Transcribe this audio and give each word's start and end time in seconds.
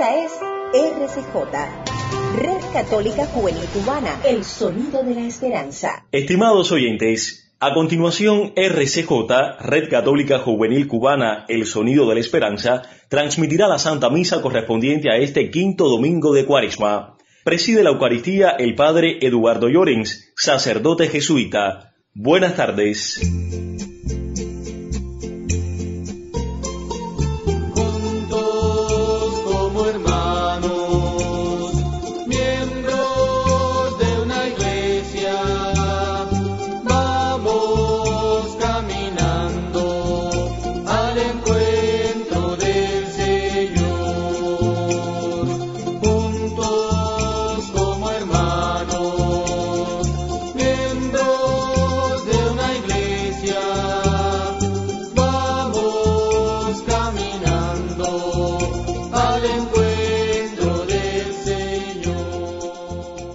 Esta 0.00 0.24
es 0.24 0.32
RCJ, 0.72 1.34
Red 2.38 2.72
Católica 2.72 3.26
Juvenil 3.26 3.66
Cubana, 3.66 4.18
el 4.24 4.44
sonido 4.44 5.02
de 5.02 5.14
la 5.14 5.26
esperanza. 5.26 6.06
Estimados 6.10 6.72
oyentes, 6.72 7.52
a 7.60 7.74
continuación 7.74 8.54
RCJ, 8.56 9.10
Red 9.60 9.90
Católica 9.90 10.38
Juvenil 10.38 10.88
Cubana, 10.88 11.44
el 11.48 11.66
sonido 11.66 12.08
de 12.08 12.14
la 12.14 12.20
esperanza, 12.20 12.80
transmitirá 13.10 13.68
la 13.68 13.78
Santa 13.78 14.08
Misa 14.08 14.40
correspondiente 14.40 15.10
a 15.10 15.18
este 15.18 15.50
quinto 15.50 15.90
domingo 15.90 16.32
de 16.32 16.46
Cuaresma. 16.46 17.18
Preside 17.44 17.82
la 17.82 17.90
Eucaristía 17.90 18.52
el 18.58 18.74
Padre 18.76 19.18
Eduardo 19.20 19.68
Llorens, 19.68 20.32
sacerdote 20.34 21.08
jesuita. 21.08 21.92
Buenas 22.14 22.56
tardes. 22.56 23.20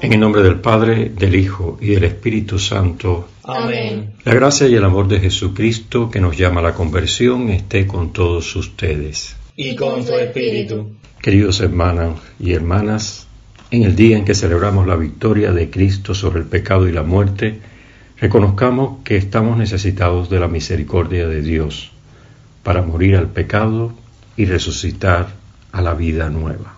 En 0.06 0.14
el 0.14 0.20
nombre 0.20 0.44
del 0.44 0.60
Padre, 0.60 1.10
del 1.10 1.34
Hijo 1.36 1.80
y 1.82 1.96
del 1.96 2.04
Espíritu 2.04 2.60
Santo. 2.60 3.28
Amén. 3.44 4.14
La 4.24 4.36
gracia 4.36 4.68
y 4.68 4.76
el 4.76 4.84
amor 4.84 5.08
de 5.08 5.20
Jesucristo 5.20 6.12
que 6.12 6.22
nos 6.22 6.38
llama 6.38 6.60
a 6.60 6.64
la 6.66 6.76
conversión 6.76 7.50
esté 7.50 7.88
con 7.88 8.14
todos 8.14 8.56
ustedes. 8.56 9.36
Y 9.56 9.76
con 9.76 10.06
tu 10.06 10.14
espíritu. 10.14 10.92
Queridos 11.24 11.60
hermanos 11.60 12.20
y 12.40 12.54
hermanas, 12.54 13.26
en 13.72 13.82
el 13.82 13.96
día 13.96 14.16
en 14.16 14.26
que 14.26 14.36
celebramos 14.36 14.86
la 14.86 14.96
victoria 14.96 15.52
de 15.52 15.72
Cristo 15.72 16.14
sobre 16.14 16.42
el 16.42 16.46
pecado 16.46 16.88
y 16.88 16.92
la 16.92 17.02
muerte, 17.02 17.60
reconozcamos 18.20 19.04
que 19.04 19.18
estamos 19.18 19.58
necesitados 19.58 20.30
de 20.30 20.40
la 20.40 20.48
misericordia 20.48 21.28
de 21.28 21.42
Dios 21.42 21.90
para 22.62 22.84
morir 22.84 23.16
al 23.16 23.30
pecado 23.30 23.92
y 24.38 24.46
resucitar 24.46 25.30
a 25.72 25.82
la 25.82 25.96
vida 25.96 26.30
nueva. 26.30 26.75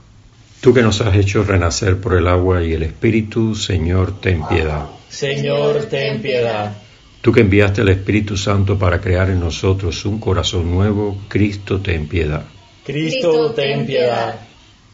Tú 0.61 0.73
que 0.73 0.81
nos 0.81 1.01
has 1.01 1.15
hecho 1.15 1.43
renacer 1.43 1.97
por 2.01 2.15
el 2.15 2.27
agua 2.27 2.63
y 2.63 2.73
el 2.73 2.83
Espíritu, 2.83 3.55
Señor, 3.55 4.19
ten 4.19 4.45
piedad. 4.47 4.87
Señor, 5.09 5.85
ten 5.85 6.21
piedad. 6.21 6.75
Tú 7.21 7.31
que 7.31 7.41
enviaste 7.41 7.81
el 7.81 7.89
Espíritu 7.89 8.37
Santo 8.37 8.77
para 8.77 8.99
crear 8.99 9.29
en 9.29 9.39
nosotros 9.39 10.05
un 10.05 10.19
corazón 10.19 10.71
nuevo, 10.71 11.17
Cristo, 11.27 11.79
ten 11.79 12.07
piedad. 12.07 12.43
Cristo, 12.85 13.51
ten 13.51 13.85
piedad. 13.85 14.39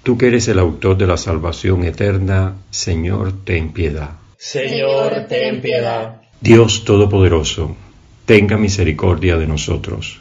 Tú 0.04 0.18
que 0.18 0.28
eres 0.28 0.48
el 0.48 0.60
autor 0.60 0.98
de 0.98 1.08
la 1.08 1.16
salvación 1.16 1.86
eterna, 1.86 2.56
Señor, 2.72 3.46
ten 3.46 3.72
piedad. 3.72 4.12
Señor, 4.38 5.28
ten 5.30 5.62
piedad. 5.62 6.22
Dios 6.42 6.84
Todopoderoso, 6.84 7.76
tenga 8.26 8.58
misericordia 8.58 9.38
de 9.38 9.48
nosotros, 9.48 10.20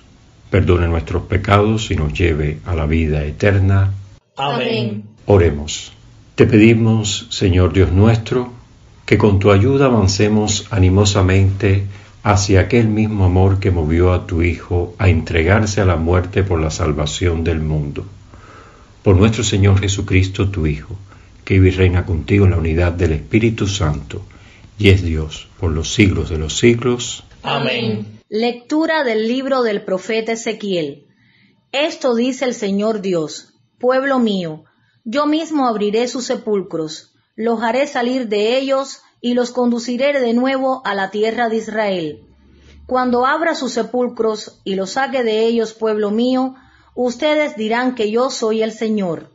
perdone 0.51 0.87
nuestros 0.87 1.25
pecados 1.25 1.91
y 1.91 1.97
nos 1.97 2.13
lleve 2.13 2.59
a 2.65 2.77
la 2.77 2.87
vida 2.87 3.25
eterna. 3.25 3.93
Amén. 4.37 5.12
Oremos. 5.27 5.93
Te 6.35 6.47
pedimos, 6.47 7.27
Señor 7.31 7.73
Dios 7.73 7.93
nuestro, 7.93 8.53
que 9.07 9.19
con 9.19 9.39
tu 9.39 9.51
ayuda 9.51 9.87
avancemos 9.87 10.67
animosamente 10.71 11.87
hacia 12.23 12.61
aquel 12.61 12.89
mismo 12.89 13.25
amor 13.25 13.61
que 13.61 13.71
movió 13.71 14.13
a 14.13 14.27
tu 14.27 14.43
Hijo 14.43 14.95
a 14.99 15.09
entregarse 15.09 15.81
a 15.81 15.85
la 15.85 15.97
muerte 15.97 16.43
por 16.43 16.61
la 16.61 16.71
salvación 16.71 17.45
del 17.45 17.61
mundo. 17.61 18.05
Por 19.03 19.17
nuestro 19.17 19.45
Señor 19.45 19.81
Jesucristo, 19.81 20.49
tu 20.49 20.67
Hijo, 20.67 20.97
que 21.45 21.55
vive 21.55 21.69
y 21.69 21.73
reina 21.73 22.07
contigo 22.07 22.45
en 22.45 22.53
la 22.53 22.59
unidad 22.59 22.93
del 22.93 23.13
Espíritu 23.13 23.67
Santo, 23.67 24.25
y 24.79 24.89
es 24.89 25.03
Dios 25.03 25.49
por 25.59 25.71
los 25.73 25.93
siglos 25.93 26.31
de 26.31 26.39
los 26.39 26.57
siglos. 26.57 27.25
Amén. 27.43 28.21
Lectura 28.29 29.05
del 29.05 29.29
libro 29.29 29.63
del 29.63 29.83
profeta 29.83 30.33
Ezequiel. 30.33 31.05
Esto 31.73 32.15
dice 32.15 32.45
el 32.45 32.55
Señor 32.55 33.01
Dios, 33.01 33.55
pueblo 33.79 34.19
mío, 34.19 34.65
yo 35.05 35.27
mismo 35.27 35.67
abriré 35.67 36.07
sus 36.09 36.27
sepulcros, 36.27 37.15
los 37.35 37.63
haré 37.63 37.87
salir 37.87 38.29
de 38.29 38.59
ellos 38.59 39.03
y 39.21 39.35
los 39.35 39.51
conduciré 39.51 40.19
de 40.19 40.33
nuevo 40.33 40.83
a 40.85 40.95
la 40.95 41.11
tierra 41.11 41.49
de 41.49 41.57
Israel. 41.57 42.27
Cuando 42.87 43.27
abra 43.27 43.55
sus 43.55 43.73
sepulcros 43.73 44.61
y 44.65 44.75
los 44.75 44.91
saque 44.91 45.23
de 45.23 45.47
ellos, 45.47 45.73
pueblo 45.73 46.11
mío, 46.11 46.55
ustedes 46.95 47.57
dirán 47.57 47.95
que 47.95 48.11
yo 48.11 48.31
soy 48.31 48.63
el 48.63 48.73
Señor. 48.73 49.31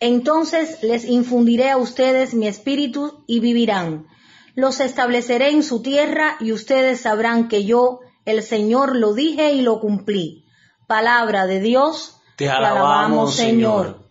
Entonces 0.00 0.82
les 0.82 1.04
infundiré 1.04 1.70
a 1.70 1.76
ustedes 1.76 2.34
mi 2.34 2.46
espíritu 2.46 3.24
y 3.26 3.40
vivirán. 3.40 4.06
Los 4.54 4.80
estableceré 4.80 5.50
en 5.50 5.62
su 5.62 5.82
tierra 5.82 6.36
y 6.40 6.52
ustedes 6.52 7.02
sabrán 7.02 7.48
que 7.48 7.64
yo, 7.64 8.00
el 8.24 8.42
Señor, 8.42 8.96
lo 8.96 9.14
dije 9.14 9.52
y 9.52 9.62
lo 9.62 9.80
cumplí. 9.80 10.44
Palabra 10.86 11.46
de 11.46 11.60
Dios. 11.60 12.16
Te 12.36 12.50
alabamos, 12.50 13.34
Señor. 13.34 14.09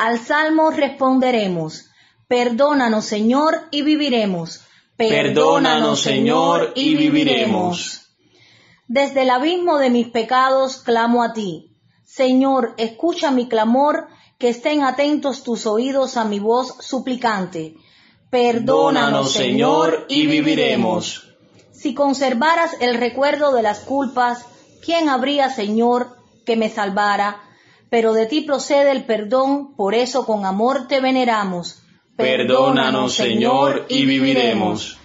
Al 0.00 0.18
salmo 0.18 0.70
responderemos, 0.70 1.90
perdónanos 2.26 3.04
Señor 3.04 3.68
y 3.70 3.82
viviremos. 3.82 4.62
Perdónanos, 4.96 6.00
Señor, 6.00 6.72
y 6.74 6.94
viviremos. 6.94 8.08
Desde 8.88 9.22
el 9.24 9.30
abismo 9.30 9.76
de 9.76 9.90
mis 9.90 10.08
pecados 10.08 10.78
clamo 10.78 11.22
a 11.22 11.34
ti. 11.34 11.76
Señor, 12.06 12.72
escucha 12.78 13.30
mi 13.30 13.46
clamor, 13.46 14.06
que 14.38 14.48
estén 14.48 14.84
atentos 14.84 15.42
tus 15.42 15.66
oídos 15.66 16.16
a 16.16 16.24
mi 16.24 16.38
voz 16.38 16.76
suplicante. 16.80 17.74
Perdónanos, 18.30 19.34
Señor, 19.34 20.06
y 20.08 20.26
viviremos. 20.26 21.28
Si 21.72 21.92
conservaras 21.92 22.74
el 22.80 22.94
recuerdo 22.94 23.52
de 23.52 23.60
las 23.60 23.80
culpas, 23.80 24.46
¿quién 24.82 25.10
habría, 25.10 25.50
Señor, 25.50 26.16
que 26.46 26.56
me 26.56 26.70
salvara? 26.70 27.49
Pero 27.90 28.12
de 28.12 28.26
ti 28.26 28.42
procede 28.42 28.92
el 28.92 29.04
perdón, 29.04 29.74
por 29.74 29.94
eso 29.94 30.24
con 30.24 30.46
amor 30.46 30.86
te 30.88 31.00
veneramos. 31.00 31.82
Perdónanos, 32.16 33.14
Señor, 33.14 33.86
y 33.88 34.06
viviremos. 34.06 34.98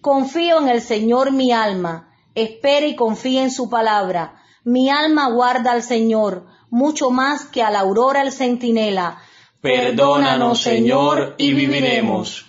Confío 0.00 0.60
en 0.60 0.68
el 0.68 0.80
Señor 0.80 1.30
mi 1.30 1.52
alma, 1.52 2.12
espera 2.34 2.86
y 2.86 2.96
confía 2.96 3.42
en 3.44 3.52
su 3.52 3.70
palabra. 3.70 4.42
Mi 4.64 4.90
alma 4.90 5.30
guarda 5.30 5.70
al 5.70 5.82
Señor, 5.82 6.46
mucho 6.70 7.10
más 7.10 7.44
que 7.44 7.62
a 7.62 7.70
la 7.70 7.80
aurora 7.80 8.22
el 8.22 8.32
centinela. 8.32 9.18
Perdónanos, 9.60 10.60
Señor, 10.60 11.36
y 11.38 11.52
viviremos. 11.52 12.46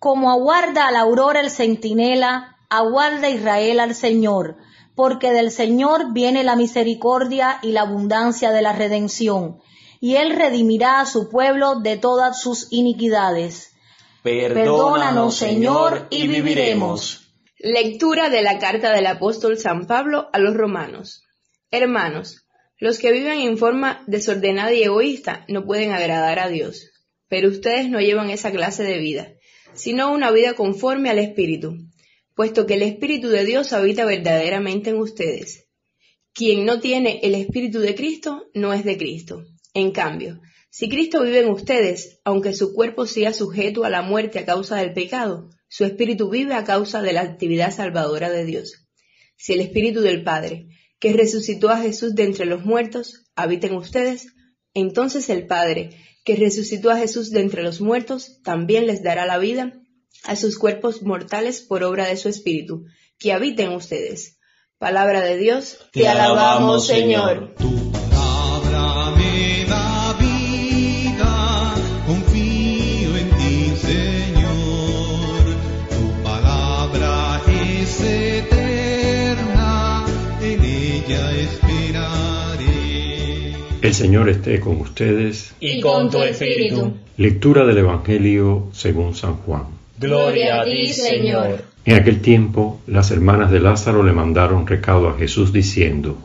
Como 0.00 0.30
aguarda 0.30 0.88
a 0.88 0.90
la 0.90 1.00
aurora 1.00 1.40
el 1.40 1.50
centinela, 1.50 2.56
aguarda 2.68 3.28
Israel 3.28 3.78
al 3.78 3.94
Señor, 3.94 4.56
porque 4.96 5.30
del 5.30 5.52
Señor 5.52 6.12
viene 6.12 6.42
la 6.42 6.56
misericordia 6.56 7.58
y 7.62 7.70
la 7.72 7.82
abundancia 7.82 8.50
de 8.50 8.62
la 8.62 8.72
redención, 8.72 9.58
y 10.00 10.16
Él 10.16 10.34
redimirá 10.34 11.00
a 11.00 11.06
su 11.06 11.28
pueblo 11.28 11.76
de 11.80 11.98
todas 11.98 12.40
sus 12.40 12.68
iniquidades. 12.70 13.74
Perdónanos, 14.22 15.36
Señor, 15.36 16.08
y 16.10 16.26
viviremos. 16.26 17.30
Lectura 17.58 18.30
de 18.30 18.42
la 18.42 18.58
carta 18.58 18.92
del 18.92 19.06
apóstol 19.06 19.58
San 19.58 19.86
Pablo 19.86 20.28
a 20.32 20.38
los 20.38 20.54
romanos. 20.54 21.22
Hermanos, 21.70 22.46
los 22.78 22.98
que 22.98 23.12
viven 23.12 23.40
en 23.40 23.58
forma 23.58 24.02
desordenada 24.06 24.72
y 24.72 24.82
egoísta 24.82 25.44
no 25.48 25.64
pueden 25.64 25.92
agradar 25.92 26.38
a 26.38 26.48
Dios, 26.48 26.90
pero 27.28 27.48
ustedes 27.48 27.88
no 27.88 28.00
llevan 28.00 28.30
esa 28.30 28.50
clase 28.50 28.82
de 28.82 28.98
vida, 28.98 29.28
sino 29.74 30.12
una 30.12 30.30
vida 30.30 30.54
conforme 30.54 31.10
al 31.10 31.18
Espíritu, 31.18 31.76
puesto 32.36 32.66
que 32.66 32.74
el 32.74 32.82
Espíritu 32.82 33.28
de 33.28 33.46
Dios 33.46 33.72
habita 33.72 34.04
verdaderamente 34.04 34.90
en 34.90 34.98
ustedes. 34.98 35.64
Quien 36.34 36.66
no 36.66 36.80
tiene 36.80 37.20
el 37.22 37.34
Espíritu 37.34 37.80
de 37.80 37.94
Cristo 37.94 38.50
no 38.52 38.74
es 38.74 38.84
de 38.84 38.98
Cristo. 38.98 39.42
En 39.72 39.90
cambio, 39.90 40.40
si 40.68 40.90
Cristo 40.90 41.22
vive 41.22 41.40
en 41.40 41.48
ustedes, 41.48 42.20
aunque 42.24 42.52
su 42.52 42.74
cuerpo 42.74 43.06
sea 43.06 43.32
sujeto 43.32 43.84
a 43.84 43.90
la 43.90 44.02
muerte 44.02 44.38
a 44.38 44.44
causa 44.44 44.76
del 44.76 44.92
pecado, 44.92 45.48
su 45.68 45.86
espíritu 45.86 46.28
vive 46.28 46.52
a 46.52 46.64
causa 46.64 47.00
de 47.00 47.14
la 47.14 47.22
actividad 47.22 47.74
salvadora 47.74 48.30
de 48.30 48.44
Dios. 48.44 48.86
Si 49.38 49.54
el 49.54 49.60
Espíritu 49.60 50.02
del 50.02 50.22
Padre, 50.22 50.68
que 50.98 51.14
resucitó 51.14 51.70
a 51.70 51.78
Jesús 51.78 52.14
de 52.14 52.24
entre 52.24 52.44
los 52.44 52.66
muertos, 52.66 53.24
habita 53.34 53.66
en 53.66 53.76
ustedes, 53.76 54.26
entonces 54.74 55.30
el 55.30 55.46
Padre, 55.46 55.96
que 56.24 56.36
resucitó 56.36 56.90
a 56.90 56.98
Jesús 56.98 57.30
de 57.30 57.40
entre 57.40 57.62
los 57.62 57.80
muertos, 57.80 58.42
también 58.42 58.86
les 58.86 59.02
dará 59.02 59.24
la 59.24 59.38
vida 59.38 59.80
a 60.24 60.36
sus 60.36 60.58
cuerpos 60.58 61.02
mortales 61.02 61.60
por 61.60 61.84
obra 61.84 62.06
de 62.06 62.16
su 62.16 62.28
Espíritu, 62.28 62.84
que 63.18 63.32
habita 63.32 63.62
en 63.62 63.72
ustedes. 63.72 64.38
Palabra 64.78 65.22
de 65.22 65.36
Dios, 65.38 65.78
te, 65.92 66.06
alabamos, 66.06 66.86
Señor. 66.86 67.54
Señor. 67.56 67.86
El 83.86 83.94
Señor 83.94 84.28
esté 84.28 84.58
con 84.58 84.80
ustedes. 84.80 85.54
Y 85.60 85.80
con 85.80 86.10
tu 86.10 86.20
espíritu. 86.20 86.94
Lectura 87.16 87.64
del 87.64 87.78
Evangelio 87.78 88.68
según 88.72 89.14
San 89.14 89.36
Juan. 89.36 89.75
Gloria 89.98 90.60
a 90.60 90.64
ti, 90.64 90.92
Señor. 90.92 91.64
En 91.86 91.94
aquel 91.94 92.20
tiempo, 92.20 92.80
las 92.86 93.10
hermanas 93.10 93.50
de 93.50 93.60
Lázaro 93.60 94.02
le 94.02 94.12
mandaron 94.12 94.66
recado 94.66 95.08
a 95.08 95.16
Jesús 95.16 95.52
diciendo, 95.52 96.18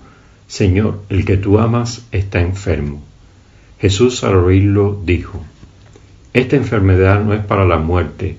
Señor, 0.48 1.04
el 1.10 1.24
que 1.24 1.38
tú 1.38 1.60
amas 1.60 2.06
está 2.12 2.42
enfermo. 2.42 3.02
Jesús 3.80 4.24
al 4.26 4.36
oírlo 4.36 5.00
dijo, 5.06 5.42
Esta 6.34 6.58
enfermedad 6.58 7.24
no 7.24 7.34
es 7.34 7.46
para 7.46 7.66
la 7.66 7.78
muerte, 7.78 8.38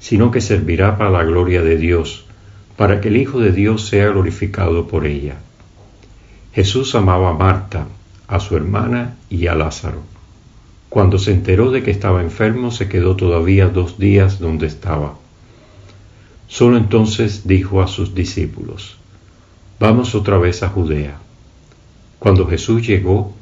sino 0.00 0.32
que 0.32 0.40
servirá 0.40 0.98
para 0.98 1.10
la 1.10 1.22
gloria 1.22 1.62
de 1.62 1.76
Dios, 1.76 2.26
para 2.76 3.00
que 3.00 3.08
el 3.08 3.18
Hijo 3.18 3.38
de 3.38 3.52
Dios 3.52 3.86
sea 3.86 4.08
glorificado 4.08 4.88
por 4.88 5.06
ella. 5.06 5.36
Jesús 6.52 6.96
amaba 6.96 7.30
a 7.30 7.34
Marta, 7.34 7.86
a 8.26 8.40
su 8.40 8.56
hermana 8.56 9.14
y 9.30 9.46
a 9.46 9.54
Lázaro. 9.54 10.02
Cuando 10.92 11.18
se 11.18 11.32
enteró 11.32 11.70
de 11.70 11.82
que 11.82 11.90
estaba 11.90 12.20
enfermo, 12.20 12.70
se 12.70 12.86
quedó 12.86 13.16
todavía 13.16 13.68
dos 13.68 13.98
días 13.98 14.38
donde 14.38 14.66
estaba. 14.66 15.14
Solo 16.48 16.76
entonces 16.76 17.46
dijo 17.46 17.80
a 17.80 17.86
sus 17.86 18.14
discípulos, 18.14 18.98
Vamos 19.80 20.14
otra 20.14 20.36
vez 20.36 20.62
a 20.62 20.68
Judea. 20.68 21.16
Cuando 22.18 22.46
Jesús 22.46 22.86
llegó, 22.86 23.32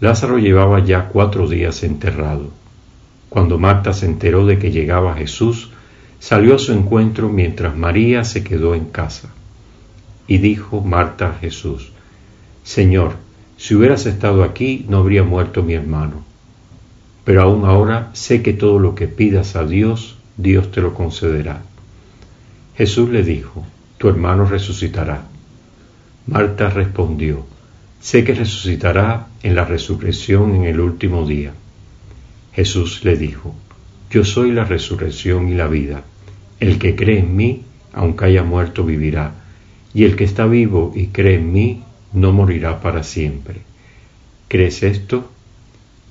Lázaro 0.00 0.38
llevaba 0.38 0.80
ya 0.80 1.06
cuatro 1.06 1.46
días 1.46 1.84
enterrado. 1.84 2.50
Cuando 3.28 3.56
Marta 3.56 3.92
se 3.92 4.06
enteró 4.06 4.44
de 4.44 4.58
que 4.58 4.72
llegaba 4.72 5.14
Jesús, 5.14 5.70
salió 6.18 6.56
a 6.56 6.58
su 6.58 6.72
encuentro 6.72 7.28
mientras 7.28 7.76
María 7.76 8.24
se 8.24 8.42
quedó 8.42 8.74
en 8.74 8.86
casa. 8.86 9.32
Y 10.26 10.38
dijo 10.38 10.80
Marta 10.80 11.28
a 11.28 11.34
Jesús, 11.34 11.92
Señor, 12.64 13.12
si 13.58 13.76
hubieras 13.76 14.06
estado 14.06 14.42
aquí, 14.42 14.84
no 14.88 14.98
habría 14.98 15.22
muerto 15.22 15.62
mi 15.62 15.74
hermano. 15.74 16.24
Pero 17.26 17.42
aún 17.42 17.64
ahora 17.64 18.10
sé 18.12 18.40
que 18.40 18.52
todo 18.52 18.78
lo 18.78 18.94
que 18.94 19.08
pidas 19.08 19.56
a 19.56 19.66
Dios, 19.66 20.16
Dios 20.36 20.70
te 20.70 20.80
lo 20.80 20.94
concederá. 20.94 21.60
Jesús 22.76 23.10
le 23.10 23.24
dijo, 23.24 23.66
tu 23.98 24.08
hermano 24.08 24.46
resucitará. 24.46 25.24
Marta 26.28 26.70
respondió, 26.70 27.44
sé 28.00 28.22
que 28.22 28.32
resucitará 28.32 29.26
en 29.42 29.56
la 29.56 29.64
resurrección 29.64 30.54
en 30.54 30.66
el 30.66 30.78
último 30.78 31.26
día. 31.26 31.52
Jesús 32.52 33.04
le 33.04 33.16
dijo, 33.16 33.56
yo 34.08 34.24
soy 34.24 34.52
la 34.52 34.64
resurrección 34.64 35.48
y 35.48 35.54
la 35.54 35.66
vida. 35.66 36.04
El 36.60 36.78
que 36.78 36.94
cree 36.94 37.18
en 37.18 37.34
mí, 37.34 37.64
aunque 37.92 38.26
haya 38.26 38.44
muerto, 38.44 38.84
vivirá. 38.84 39.32
Y 39.92 40.04
el 40.04 40.14
que 40.14 40.22
está 40.22 40.46
vivo 40.46 40.92
y 40.94 41.08
cree 41.08 41.38
en 41.38 41.52
mí, 41.52 41.82
no 42.12 42.32
morirá 42.32 42.80
para 42.80 43.02
siempre. 43.02 43.62
¿Crees 44.46 44.84
esto? 44.84 45.32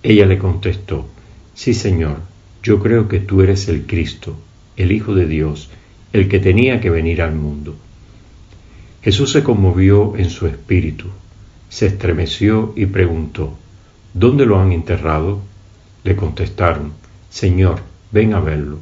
Ella 0.08 0.28
le 0.28 0.38
contestó, 0.38 1.08
Sí, 1.56 1.74
Señor, 1.74 2.18
yo 2.62 2.80
creo 2.80 3.08
que 3.08 3.20
tú 3.20 3.42
eres 3.42 3.68
el 3.70 3.88
Cristo, 3.88 4.36
el 4.78 4.92
Hijo 4.92 5.16
de 5.16 5.26
Dios, 5.26 5.72
el 6.14 6.30
que 6.30 6.40
tenía 6.40 6.80
que 6.80 6.92
venir 6.92 7.24
al 7.24 7.34
mundo. 7.34 7.76
Jesús 9.02 9.32
se 9.32 9.42
conmovió 9.42 10.16
en 10.16 10.30
su 10.30 10.46
espíritu, 10.46 11.06
se 11.70 11.88
estremeció 11.88 12.72
y 12.76 12.86
preguntó, 12.86 13.58
¿Dónde 14.14 14.46
lo 14.46 14.60
han 14.60 14.74
enterrado? 14.74 15.42
Le 16.04 16.16
contestaron, 16.16 16.94
Señor, 17.32 17.80
ven 18.12 18.36
a 18.36 18.40
verlo. 18.40 18.78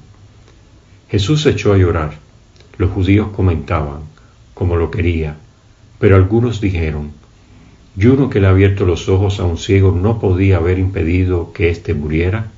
Jesús 1.07 1.43
se 1.43 1.51
echó 1.51 1.71
a 1.71 1.77
llorar. 1.77 2.19
Los 2.77 2.91
judíos 2.91 3.29
comentaban, 3.33 4.01
como 4.53 4.75
lo 4.75 4.91
quería, 4.91 5.37
pero 5.99 6.17
algunos 6.17 6.59
dijeron, 6.59 7.13
¿y 7.95 8.07
uno 8.07 8.29
que 8.29 8.39
le 8.39 8.47
ha 8.47 8.51
abierto 8.51 8.85
los 8.85 9.07
ojos 9.09 9.39
a 9.39 9.45
un 9.45 9.57
ciego 9.57 9.91
no 9.91 10.19
podía 10.19 10.57
haber 10.57 10.79
impedido 10.79 11.53
que 11.53 11.69
éste 11.69 11.93
muriera? 11.93 12.51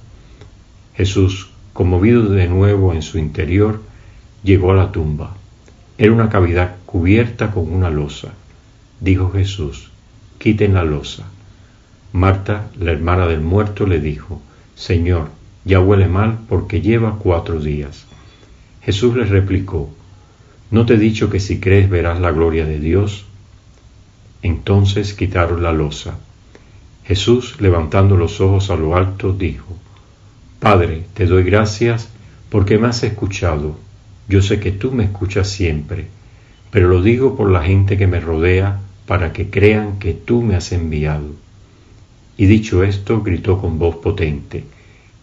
Jesús, 0.96 1.50
conmovido 1.74 2.24
de 2.30 2.48
nuevo 2.48 2.94
en 2.94 3.02
su 3.02 3.18
interior, 3.18 3.82
llegó 4.44 4.72
a 4.72 4.76
la 4.76 4.92
tumba. 4.92 5.36
Era 5.98 6.12
una 6.12 6.30
cavidad 6.30 6.76
cubierta 6.86 7.52
con 7.52 7.72
una 7.72 7.90
losa. 7.90 8.34
Dijo 9.02 9.32
Jesús, 9.32 9.92
quiten 10.38 10.74
la 10.74 10.84
losa. 10.84 11.26
Marta, 12.14 12.70
la 12.80 12.92
hermana 12.92 13.28
del 13.28 13.42
muerto, 13.42 13.86
le 13.86 14.00
dijo, 14.00 14.42
Señor, 14.76 15.30
ya 15.66 15.80
huele 15.80 16.08
mal 16.08 16.40
porque 16.48 16.80
lleva 16.80 17.18
cuatro 17.20 17.60
días. 17.60 18.06
Jesús 18.82 19.16
le 19.16 19.26
replicó, 19.26 19.90
¿no 20.72 20.86
te 20.86 20.94
he 20.94 20.98
dicho 20.98 21.30
que 21.30 21.40
si 21.40 21.60
crees 21.60 21.90
verás 21.90 22.22
la 22.22 22.32
gloria 22.32 22.66
de 22.66 22.80
Dios? 22.80 23.26
Entonces 24.42 25.14
quitaron 25.14 25.64
la 25.64 25.74
losa. 25.74 26.18
Jesús, 27.04 27.62
levantando 27.62 28.18
los 28.18 28.42
ojos 28.42 28.70
a 28.70 28.76
lo 28.76 28.96
alto, 28.96 29.34
dijo, 29.34 29.76
Padre, 30.60 31.04
te 31.14 31.26
doy 31.26 31.44
gracias 31.44 32.10
porque 32.50 32.78
me 32.78 32.88
has 32.88 33.04
escuchado. 33.04 33.76
Yo 34.28 34.42
sé 34.42 34.60
que 34.60 34.72
tú 34.72 34.92
me 34.92 35.04
escuchas 35.04 35.50
siempre, 35.50 36.08
pero 36.72 36.88
lo 36.88 37.02
digo 37.02 37.36
por 37.36 37.52
la 37.52 37.62
gente 37.62 37.98
que 37.98 38.08
me 38.08 38.20
rodea 38.20 38.80
para 39.06 39.34
que 39.34 39.50
crean 39.50 40.00
que 40.00 40.14
tú 40.14 40.42
me 40.42 40.56
has 40.56 40.72
enviado. 40.72 41.28
Y 42.38 42.48
dicho 42.48 42.84
esto, 42.84 43.22
gritó 43.22 43.62
con 43.62 43.78
voz 43.78 43.98
potente, 43.98 44.64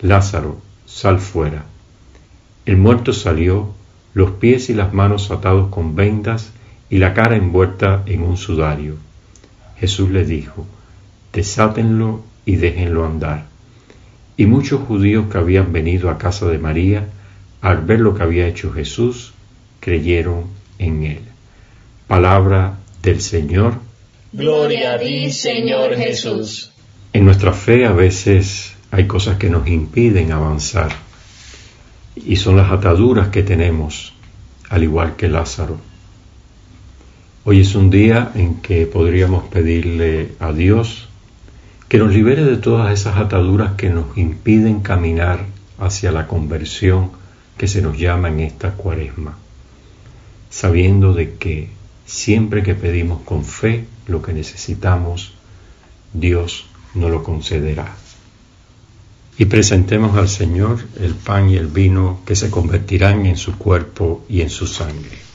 Lázaro, 0.00 0.60
sal 0.86 1.18
fuera. 1.18 1.64
El 2.64 2.76
muerto 2.76 3.12
salió, 3.12 3.74
los 4.14 4.32
pies 4.32 4.70
y 4.70 4.74
las 4.74 4.92
manos 4.94 5.30
atados 5.30 5.68
con 5.70 5.96
vendas 5.96 6.52
y 6.92 6.98
la 6.98 7.14
cara 7.14 7.36
envuelta 7.36 8.02
en 8.04 8.22
un 8.22 8.36
sudario. 8.36 8.96
Jesús 9.78 10.10
le 10.10 10.26
dijo, 10.26 10.66
desátenlo 11.32 12.22
y 12.44 12.56
déjenlo 12.56 13.06
andar. 13.06 13.46
Y 14.36 14.44
muchos 14.44 14.82
judíos 14.82 15.24
que 15.32 15.38
habían 15.38 15.72
venido 15.72 16.10
a 16.10 16.18
casa 16.18 16.48
de 16.48 16.58
María, 16.58 17.08
al 17.62 17.78
ver 17.78 18.00
lo 18.00 18.14
que 18.14 18.24
había 18.24 18.46
hecho 18.46 18.74
Jesús, 18.74 19.32
creyeron 19.80 20.48
en 20.78 21.04
él. 21.04 21.20
Palabra 22.08 22.74
del 23.02 23.22
Señor. 23.22 23.76
Gloria 24.30 24.92
a 24.92 24.98
ti, 24.98 25.32
Señor 25.32 25.96
Jesús. 25.96 26.72
En 27.14 27.24
nuestra 27.24 27.54
fe 27.54 27.86
a 27.86 27.92
veces 27.92 28.74
hay 28.90 29.06
cosas 29.06 29.38
que 29.38 29.48
nos 29.48 29.66
impiden 29.66 30.30
avanzar 30.30 30.92
y 32.14 32.36
son 32.36 32.58
las 32.58 32.70
ataduras 32.70 33.28
que 33.28 33.42
tenemos, 33.42 34.12
al 34.68 34.82
igual 34.82 35.16
que 35.16 35.28
Lázaro. 35.28 35.91
Hoy 37.44 37.58
es 37.58 37.74
un 37.74 37.90
día 37.90 38.30
en 38.36 38.60
que 38.60 38.86
podríamos 38.86 39.48
pedirle 39.48 40.30
a 40.38 40.52
Dios 40.52 41.08
que 41.88 41.98
nos 41.98 42.14
libere 42.14 42.44
de 42.44 42.56
todas 42.56 42.92
esas 42.92 43.16
ataduras 43.16 43.72
que 43.72 43.90
nos 43.90 44.16
impiden 44.16 44.78
caminar 44.78 45.46
hacia 45.76 46.12
la 46.12 46.28
conversión 46.28 47.10
que 47.58 47.66
se 47.66 47.82
nos 47.82 47.98
llama 47.98 48.28
en 48.28 48.38
esta 48.38 48.74
cuaresma, 48.74 49.36
sabiendo 50.50 51.14
de 51.14 51.34
que 51.34 51.68
siempre 52.06 52.62
que 52.62 52.76
pedimos 52.76 53.22
con 53.22 53.44
fe 53.44 53.86
lo 54.06 54.22
que 54.22 54.32
necesitamos, 54.32 55.34
Dios 56.12 56.66
nos 56.94 57.10
lo 57.10 57.24
concederá. 57.24 57.92
Y 59.36 59.46
presentemos 59.46 60.16
al 60.16 60.28
Señor 60.28 60.78
el 61.00 61.16
pan 61.16 61.50
y 61.50 61.56
el 61.56 61.66
vino 61.66 62.20
que 62.24 62.36
se 62.36 62.50
convertirán 62.50 63.26
en 63.26 63.36
su 63.36 63.58
cuerpo 63.58 64.24
y 64.28 64.42
en 64.42 64.50
su 64.50 64.68
sangre. 64.68 65.31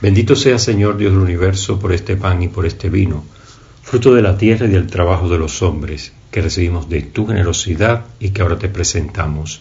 Bendito 0.00 0.34
sea 0.34 0.58
Señor 0.58 0.96
Dios 0.96 1.12
del 1.12 1.20
universo 1.20 1.78
por 1.78 1.92
este 1.92 2.16
pan 2.16 2.42
y 2.42 2.48
por 2.48 2.64
este 2.64 2.88
vino, 2.88 3.22
fruto 3.82 4.14
de 4.14 4.22
la 4.22 4.38
tierra 4.38 4.66
y 4.66 4.70
del 4.70 4.86
trabajo 4.86 5.28
de 5.28 5.36
los 5.36 5.60
hombres, 5.62 6.12
que 6.30 6.40
recibimos 6.40 6.88
de 6.88 7.02
tu 7.02 7.26
generosidad 7.26 8.04
y 8.18 8.30
que 8.30 8.40
ahora 8.40 8.58
te 8.58 8.68
presentamos. 8.68 9.60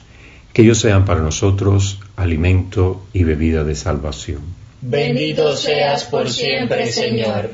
Que 0.54 0.62
ellos 0.62 0.80
sean 0.80 1.04
para 1.04 1.22
nosotros 1.22 2.00
alimento 2.16 3.06
y 3.12 3.24
bebida 3.26 3.66
de 3.66 3.76
salvación. 3.76 4.42
Bendito 4.82 5.58
seas 5.58 6.06
por 6.06 6.30
siempre, 6.30 6.90
Señor. 6.90 7.50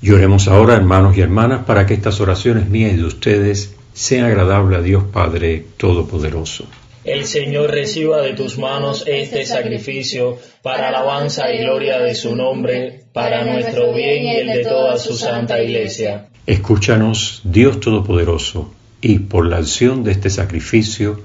Y 0.00 0.10
oremos 0.12 0.48
ahora, 0.48 0.76
hermanos 0.76 1.16
y 1.18 1.20
hermanas, 1.20 1.64
para 1.66 1.84
que 1.84 1.92
estas 1.92 2.20
oraciones 2.20 2.70
mías 2.70 2.94
y 2.94 2.96
de 2.96 3.04
ustedes 3.04 3.74
sean 3.92 4.24
agradables 4.24 4.78
a 4.78 4.82
Dios 4.82 5.04
Padre 5.12 5.66
Todopoderoso. 5.76 6.64
El 7.04 7.24
Señor 7.24 7.70
reciba 7.70 8.20
de 8.20 8.34
tus 8.34 8.58
manos 8.58 9.04
este 9.06 9.44
sacrificio 9.46 10.38
para 10.62 10.88
alabanza 10.88 11.52
y 11.52 11.58
gloria 11.58 11.98
de 11.98 12.14
su 12.14 12.36
nombre, 12.36 13.04
para 13.12 13.44
nuestro 13.44 13.92
bien 13.92 14.24
y 14.24 14.36
el 14.36 14.46
de 14.48 14.64
toda 14.64 14.98
su 14.98 15.16
santa 15.16 15.62
iglesia. 15.62 16.28
Escúchanos, 16.46 17.40
Dios 17.44 17.80
Todopoderoso, 17.80 18.72
y 19.00 19.20
por 19.20 19.46
la 19.46 19.58
acción 19.58 20.04
de 20.04 20.12
este 20.12 20.30
sacrificio, 20.30 21.22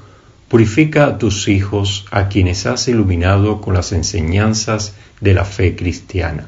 purifica 0.48 1.08
a 1.08 1.18
tus 1.18 1.48
hijos 1.48 2.06
a 2.12 2.30
quienes 2.30 2.66
has 2.66 2.88
iluminado 2.88 3.60
con 3.62 3.74
las 3.74 3.92
enseñanzas 3.92 4.96
de 5.20 5.34
la 5.34 5.44
fe 5.44 5.76
cristiana 5.76 6.48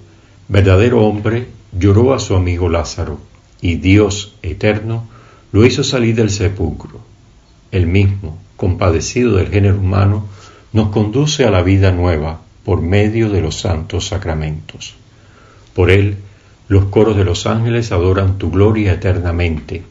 verdadero 0.51 1.05
hombre, 1.05 1.47
lloró 1.71 2.13
a 2.13 2.19
su 2.19 2.35
amigo 2.35 2.67
Lázaro, 2.67 3.19
y 3.61 3.75
Dios 3.75 4.35
eterno 4.41 5.07
lo 5.53 5.65
hizo 5.65 5.81
salir 5.81 6.13
del 6.15 6.29
sepulcro. 6.29 6.99
El 7.71 7.87
mismo, 7.87 8.37
compadecido 8.57 9.37
del 9.37 9.47
género 9.47 9.77
humano, 9.77 10.27
nos 10.73 10.89
conduce 10.89 11.45
a 11.45 11.51
la 11.51 11.61
vida 11.61 11.93
nueva 11.93 12.41
por 12.65 12.81
medio 12.81 13.29
de 13.29 13.39
los 13.39 13.61
santos 13.61 14.07
sacramentos. 14.07 14.95
Por 15.73 15.89
él, 15.89 16.17
los 16.67 16.85
coros 16.85 17.15
de 17.15 17.23
los 17.23 17.47
ángeles 17.47 17.93
adoran 17.93 18.37
tu 18.37 18.51
gloria 18.51 18.91
eternamente. 18.91 19.83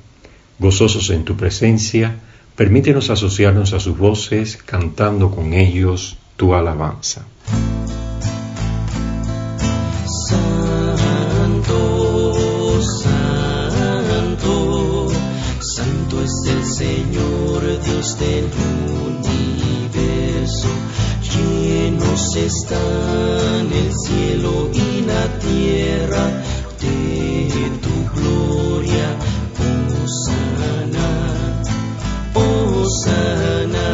Gozosos 0.59 1.09
en 1.09 1.25
tu 1.25 1.37
presencia, 1.37 2.17
permítenos 2.55 3.09
asociarnos 3.09 3.73
a 3.73 3.81
sus 3.81 3.97
voces, 3.97 4.59
cantando 4.59 5.31
con 5.31 5.55
ellos 5.55 6.19
tu 6.37 6.52
alabanza. 6.52 7.25
Del 18.19 18.49
universo, 19.95 20.69
llenos 21.23 22.37
están 22.37 23.73
el 23.73 23.93
cielo 23.95 24.71
y 24.73 25.02
la 25.02 25.26
tierra 25.38 26.43
de 26.81 27.71
tu 27.83 27.95
gloria, 28.14 29.17
oh 29.59 30.07
sana, 30.25 31.09
oh 32.35 32.85
sana, 33.05 33.88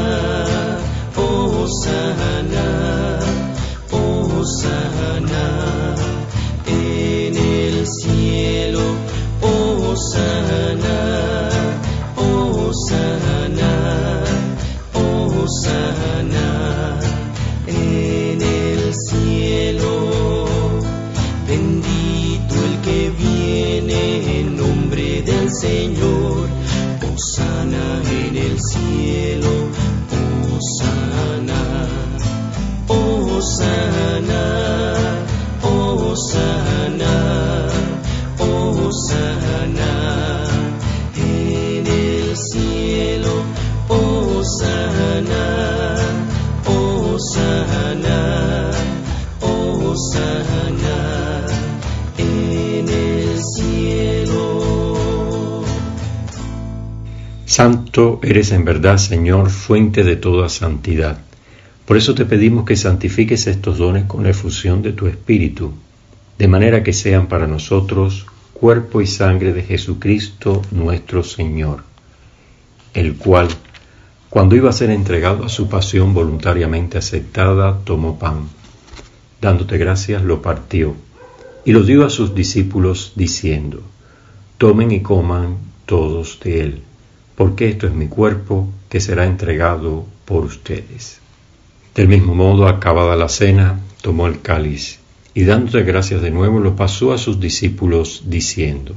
oh 1.16 1.66
sana, 1.82 2.35
Santo 57.56 58.20
eres 58.22 58.52
en 58.52 58.66
verdad, 58.66 58.98
Señor, 58.98 59.48
fuente 59.48 60.04
de 60.04 60.16
toda 60.16 60.50
santidad. 60.50 61.20
Por 61.86 61.96
eso 61.96 62.14
te 62.14 62.26
pedimos 62.26 62.66
que 62.66 62.76
santifiques 62.76 63.46
estos 63.46 63.78
dones 63.78 64.04
con 64.04 64.24
la 64.24 64.28
efusión 64.28 64.82
de 64.82 64.92
tu 64.92 65.06
Espíritu, 65.06 65.72
de 66.36 66.48
manera 66.48 66.82
que 66.82 66.92
sean 66.92 67.28
para 67.28 67.46
nosotros 67.46 68.26
cuerpo 68.52 69.00
y 69.00 69.06
sangre 69.06 69.54
de 69.54 69.62
Jesucristo 69.62 70.60
nuestro 70.70 71.22
Señor, 71.22 71.84
el 72.92 73.16
cual, 73.16 73.48
cuando 74.28 74.54
iba 74.54 74.68
a 74.68 74.74
ser 74.74 74.90
entregado 74.90 75.42
a 75.42 75.48
su 75.48 75.66
pasión 75.66 76.12
voluntariamente 76.12 76.98
aceptada, 76.98 77.78
tomó 77.84 78.18
pan. 78.18 78.50
Dándote 79.40 79.78
gracias, 79.78 80.22
lo 80.22 80.42
partió 80.42 80.94
y 81.64 81.72
lo 81.72 81.84
dio 81.84 82.04
a 82.04 82.10
sus 82.10 82.34
discípulos, 82.34 83.14
diciendo, 83.16 83.80
Tomen 84.58 84.90
y 84.90 85.00
coman 85.00 85.56
todos 85.86 86.38
de 86.44 86.60
él 86.60 86.82
porque 87.36 87.68
esto 87.68 87.86
es 87.86 87.92
mi 87.92 88.08
cuerpo 88.08 88.68
que 88.88 89.00
será 89.00 89.24
entregado 89.26 90.06
por 90.24 90.44
ustedes. 90.44 91.20
Del 91.94 92.08
mismo 92.08 92.34
modo, 92.34 92.66
acabada 92.66 93.14
la 93.16 93.28
cena, 93.28 93.80
tomó 94.02 94.26
el 94.26 94.40
cáliz 94.40 94.98
y 95.34 95.44
dándote 95.44 95.82
gracias 95.82 96.22
de 96.22 96.30
nuevo 96.30 96.60
lo 96.60 96.76
pasó 96.76 97.12
a 97.12 97.18
sus 97.18 97.38
discípulos 97.38 98.24
diciendo, 98.26 98.94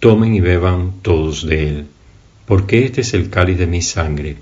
Tomen 0.00 0.34
y 0.34 0.40
beban 0.40 0.94
todos 1.02 1.46
de 1.46 1.68
él, 1.68 1.86
porque 2.46 2.86
este 2.86 3.02
es 3.02 3.12
el 3.12 3.28
cáliz 3.28 3.58
de 3.58 3.66
mi 3.66 3.82
sangre, 3.82 4.38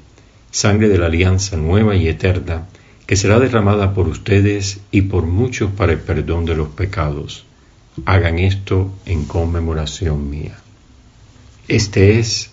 sangre 0.53 0.89
de 0.89 0.99
la 0.99 1.07
alianza 1.07 1.57
nueva 1.57 1.97
y 1.97 2.07
eterna, 2.07 2.69
que 3.07 3.17
será 3.17 3.41
derramada 3.41 3.95
por 3.95 4.07
ustedes 4.07 4.81
y 4.93 5.03
por 5.03 5.27
muchos 5.27 5.73
para 5.73 5.93
el 5.93 5.99
perdón 5.99 6.45
de 6.45 6.55
los 6.55 6.69
pecados. 6.69 7.45
Hagan 8.05 8.39
esto 8.39 8.93
en 9.05 9.25
conmemoración 9.25 10.31
mía. 10.31 10.57
Este 11.67 12.21
es 12.21 12.53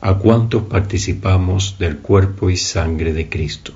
a 0.00 0.14
cuantos 0.14 0.64
participamos 0.64 1.76
del 1.78 1.98
cuerpo 1.98 2.50
y 2.50 2.56
sangre 2.56 3.12
de 3.12 3.28
Cristo. 3.28 3.72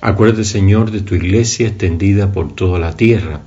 Acuérdate, 0.00 0.44
Señor, 0.44 0.90
de 0.90 1.02
tu 1.02 1.14
iglesia 1.14 1.68
extendida 1.68 2.32
por 2.32 2.54
toda 2.54 2.78
la 2.78 2.96
tierra 2.96 3.42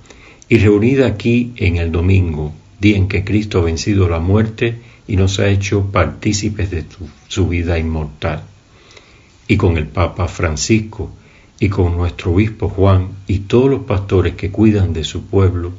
y 0.47 0.57
reunida 0.59 1.07
aquí 1.07 1.51
en 1.55 1.77
el 1.77 1.91
domingo, 1.91 2.53
día 2.79 2.97
en 2.97 3.07
que 3.07 3.23
Cristo 3.23 3.59
ha 3.59 3.63
vencido 3.63 4.07
la 4.07 4.19
muerte 4.19 4.75
y 5.07 5.15
nos 5.15 5.39
ha 5.39 5.47
hecho 5.47 5.91
partícipes 5.91 6.69
de 6.69 6.85
su 7.27 7.47
vida 7.47 7.79
inmortal. 7.79 8.43
Y 9.47 9.57
con 9.57 9.77
el 9.77 9.87
Papa 9.87 10.27
Francisco 10.27 11.11
y 11.59 11.69
con 11.69 11.97
nuestro 11.97 12.33
obispo 12.33 12.69
Juan 12.69 13.09
y 13.25 13.39
todos 13.39 13.69
los 13.69 13.81
pastores 13.81 14.35
que 14.35 14.51
cuidan 14.51 14.93
de 14.93 15.03
su 15.03 15.25
pueblo, 15.25 15.71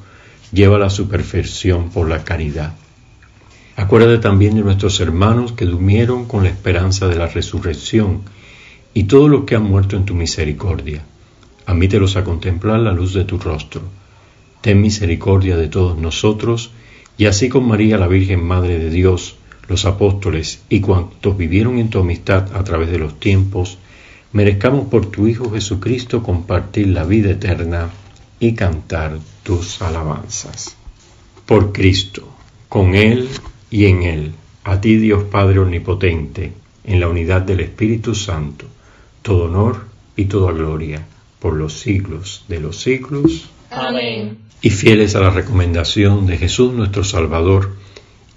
lleva 0.53 0.85
a 0.85 0.91
su 0.91 1.09
perfección 1.09 1.91
por 1.91 2.09
la 2.09 2.25
caridad 2.25 2.75
Acuérdate 3.77 4.19
también 4.19 4.55
de 4.55 4.63
nuestros 4.63 5.01
hermanos 5.01 5.53
que 5.53 5.65
durmieron 5.65 6.27
con 6.27 6.45
la 6.45 6.51
esperanza 6.51 7.09
de 7.09 7.17
la 7.17 7.27
resurrección 7.27 8.23
y 8.95 9.05
todos 9.05 9.29
los 9.29 9.45
que 9.45 9.57
han 9.57 9.65
muerto 9.65 9.97
en 9.97 10.05
tu 10.05 10.15
misericordia. 10.15 11.03
Admítelos 11.67 12.17
a 12.17 12.23
contemplar 12.23 12.81
la 12.81 12.93
luz 12.93 13.15
de 13.15 13.25
tu 13.25 13.39
rostro. 13.39 13.83
Ten 14.61 14.81
misericordia 14.81 15.57
de 15.57 15.69
todos 15.69 15.99
nosotros, 15.99 16.71
y 17.19 17.27
así 17.27 17.49
con 17.49 17.67
María 17.67 17.99
la 17.99 18.07
Virgen 18.07 18.45
Madre 18.45 18.79
de 18.79 18.91
Dios, 18.91 19.37
los 19.69 19.85
apóstoles 19.87 20.63
y 20.69 20.81
cuantos 20.81 21.37
vivieron 21.37 21.79
en 21.79 21.91
tu 21.91 21.99
amistad 21.99 22.55
a 22.55 22.63
través 22.65 22.91
de 22.91 22.99
los 22.99 23.19
tiempos, 23.19 23.79
merezcamos 24.33 24.89
por 24.89 25.07
tu 25.07 25.27
Hijo 25.27 25.51
Jesucristo 25.51 26.23
compartir 26.23 26.89
la 26.89 27.05
vida 27.05 27.31
eterna. 27.31 27.91
y 28.41 28.53
cantar 28.55 29.19
tus 29.43 29.81
alabanzas. 29.81 30.77
Por 31.47 31.73
Cristo, 31.73 32.29
con 32.69 32.95
Él 32.95 33.29
y 33.75 33.87
en 33.87 34.05
Él, 34.05 34.33
a 34.63 34.81
ti 34.81 34.99
Dios 34.99 35.25
Padre 35.25 35.59
Omnipotente, 35.59 36.53
en 36.85 37.01
la 37.01 37.09
unidad 37.09 37.43
del 37.43 37.59
Espíritu 37.59 38.15
Santo, 38.15 38.67
todo 39.21 39.47
honor 39.47 39.87
y 40.15 40.27
toda 40.27 40.53
gloria, 40.53 41.05
por 41.41 41.55
los 41.55 41.81
siglos 41.81 42.45
de 42.47 42.61
los 42.61 42.81
siglos. 42.81 43.51
Amén. 43.73 44.39
Y 44.63 44.71
fieles 44.71 45.17
a 45.17 45.21
la 45.21 45.31
recomendación 45.31 46.25
de 46.25 46.37
Jesús 46.37 46.73
nuestro 46.73 47.03
Salvador, 47.03 47.75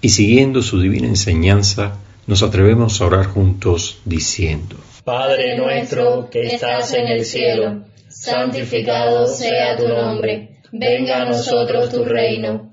y 0.00 0.08
siguiendo 0.08 0.60
su 0.60 0.80
divina 0.80 1.06
enseñanza, 1.06 1.98
nos 2.26 2.42
atrevemos 2.42 3.00
a 3.00 3.06
orar 3.06 3.26
juntos 3.26 4.00
diciendo, 4.04 4.74
Padre 5.04 5.56
nuestro 5.56 6.28
que 6.30 6.48
estás 6.48 6.92
en 6.94 7.06
el 7.06 7.24
cielo, 7.24 7.84
santificado 8.08 9.28
sea 9.28 9.76
tu 9.76 9.86
nombre, 9.86 10.56
venga 10.72 11.22
a 11.22 11.26
nosotros 11.26 11.90
tu 11.90 12.04
reino, 12.04 12.72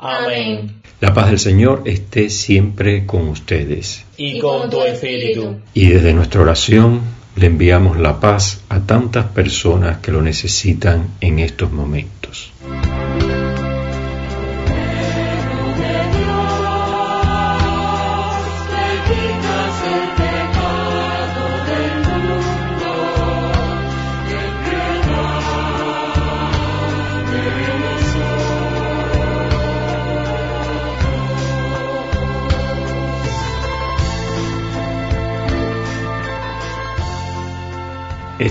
Amén. 0.00 0.80
La 1.00 1.14
paz 1.14 1.28
del 1.28 1.38
Señor 1.38 1.82
esté 1.84 2.30
siempre 2.30 3.06
con 3.06 3.28
ustedes. 3.28 4.04
Y 4.16 4.38
con 4.38 4.68
tu 4.70 4.82
espíritu. 4.82 5.60
Y 5.74 5.86
desde 5.86 6.14
nuestra 6.14 6.40
oración 6.40 7.00
le 7.36 7.46
enviamos 7.46 7.98
la 7.98 8.20
paz 8.20 8.62
a 8.68 8.80
tantas 8.80 9.26
personas 9.26 9.98
que 9.98 10.12
lo 10.12 10.22
necesitan 10.22 11.08
en 11.20 11.38
estos 11.38 11.70
momentos. 11.70 12.52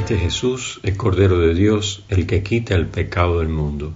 Este 0.09 0.23
Jesús 0.23 0.79
es 0.81 0.97
Cordero 0.97 1.37
de 1.37 1.53
Dios, 1.53 2.03
el 2.09 2.25
que 2.25 2.41
quita 2.41 2.73
el 2.73 2.87
pecado 2.87 3.41
del 3.41 3.49
mundo. 3.49 3.93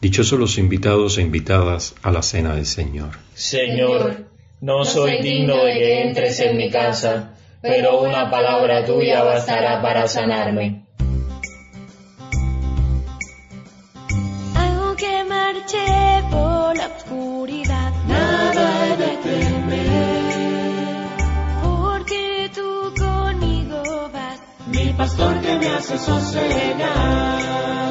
Dichosos 0.00 0.40
los 0.40 0.58
invitados 0.58 1.18
e 1.18 1.22
invitadas 1.22 1.94
a 2.02 2.10
la 2.10 2.22
cena 2.22 2.56
del 2.56 2.66
Señor. 2.66 3.10
Señor, 3.34 4.26
no 4.60 4.84
soy 4.84 5.22
digno 5.22 5.62
de 5.62 5.74
que 5.74 6.02
entres 6.02 6.40
en 6.40 6.56
mi 6.56 6.68
casa, 6.68 7.36
pero 7.62 8.00
una 8.00 8.28
palabra 8.28 8.84
tuya 8.84 9.22
bastará 9.22 9.80
para 9.80 10.08
sanarme. 10.08 10.82
Aunque 14.56 15.24
marche 15.28 16.24
por 16.28 16.76
la 16.76 16.88
oscuridad, 16.88 17.35
pastor 25.06 25.40
que 25.40 25.56
me 25.58 25.68
hace 25.68 25.98
sosegar. 25.98 27.85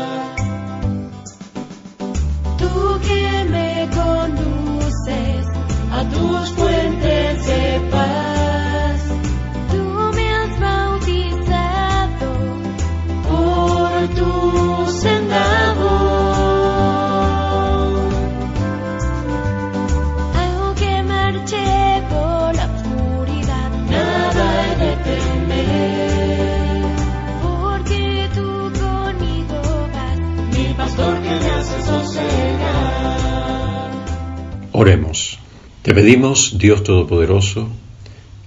Oremos. 34.77 35.39
Te 35.83 35.93
pedimos, 35.93 36.57
Dios 36.57 36.83
Todopoderoso, 36.83 37.69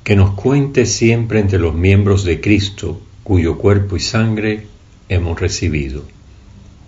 que 0.04 0.14
nos 0.14 0.34
cuentes 0.34 0.92
siempre 0.92 1.40
entre 1.40 1.58
los 1.58 1.74
miembros 1.74 2.22
de 2.22 2.38
Cristo, 2.42 3.00
cuyo 3.22 3.56
cuerpo 3.56 3.96
y 3.96 4.00
sangre 4.00 4.66
hemos 5.08 5.40
recibido. 5.40 6.04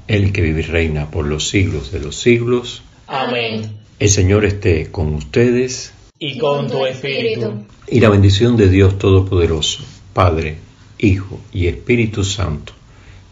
El 0.09 0.33
que 0.33 0.43
vive 0.43 0.61
y 0.61 0.65
reina 0.65 1.11
por 1.11 1.27
los 1.27 1.49
siglos 1.49 1.91
de 1.91 2.01
los 2.01 2.17
siglos. 2.17 2.83
Amén. 3.07 3.79
El 3.99 4.11
Señor 4.11 4.45
esté 4.45 4.91
con 4.91 5.15
ustedes 5.15 5.95
Y 6.19 6.37
con 6.37 6.69
tu 6.69 6.85
espíritu. 6.85 7.65
y 7.89 8.01
la 8.01 8.11
bendición 8.11 8.59
de 8.59 8.69
Dios 8.69 8.99
Todopoderoso, 8.99 9.83
Padre, 10.13 10.59
Hijo 10.99 11.41
y 11.51 11.67
Espíritu 11.69 12.25
Santo, 12.25 12.75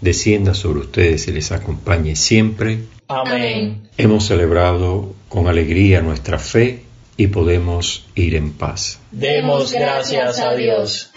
descienda 0.00 0.54
sobre 0.54 0.78
ustedes 0.80 1.28
y 1.28 1.32
les 1.32 1.52
acompañe 1.52 2.16
siempre. 2.16 2.78
Amén. 3.08 3.88
Hemos 3.96 4.26
celebrado 4.26 5.14
con 5.30 5.48
alegría 5.48 6.02
nuestra 6.02 6.38
fe 6.38 6.84
y 7.16 7.28
podemos 7.28 8.06
ir 8.14 8.34
en 8.34 8.52
paz. 8.52 9.00
Demos 9.10 9.72
gracias 9.72 10.38
a 10.40 10.54
Dios. 10.54 11.10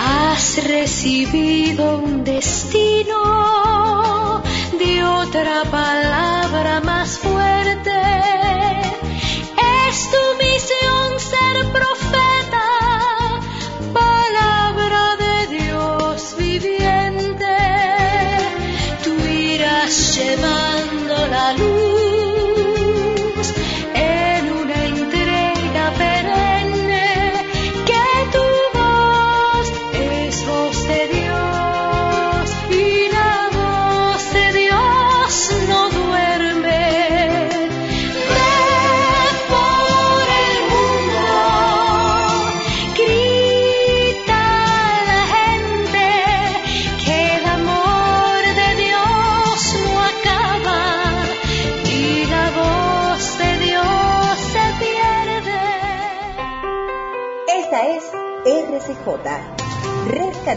Has 0.00 0.66
recibido 0.66 1.98
un 1.98 2.24
destino 2.24 3.22
de 4.78 5.04
otra 5.04 5.64
palabra 5.70 6.80
más 6.80 7.18
fuerte. 7.18 7.90
Es 9.88 10.10
tu 10.10 10.29